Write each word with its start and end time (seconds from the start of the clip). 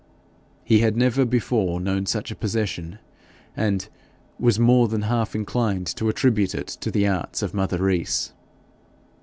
He 0.63 0.79
had 0.79 0.97
never 0.97 1.25
before 1.25 1.79
known 1.79 2.07
such 2.07 2.31
a 2.31 2.35
possession, 2.35 2.97
and 3.55 3.87
was 4.39 4.57
more 4.59 4.87
than 4.87 5.03
half 5.03 5.35
inclined 5.35 5.85
to 5.95 6.09
attribute 6.09 6.55
it 6.55 6.69
to 6.69 6.89
the 6.89 7.05
arts 7.07 7.43
of 7.43 7.53
mother 7.53 7.83
Rees. 7.83 8.33